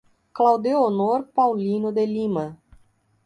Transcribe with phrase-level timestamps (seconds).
[0.33, 2.57] Claudeonor Paulino de Lima